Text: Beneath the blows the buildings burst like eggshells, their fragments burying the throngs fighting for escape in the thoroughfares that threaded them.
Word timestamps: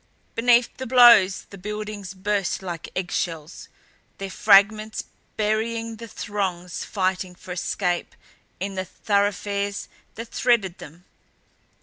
Beneath 0.33 0.77
the 0.77 0.87
blows 0.87 1.45
the 1.51 1.59
buildings 1.59 2.15
burst 2.15 2.63
like 2.63 2.89
eggshells, 2.95 3.69
their 4.17 4.31
fragments 4.31 5.03
burying 5.37 5.97
the 5.97 6.07
throngs 6.07 6.83
fighting 6.83 7.35
for 7.35 7.51
escape 7.51 8.15
in 8.59 8.73
the 8.73 8.85
thoroughfares 8.85 9.87
that 10.15 10.29
threaded 10.29 10.79
them. 10.79 11.05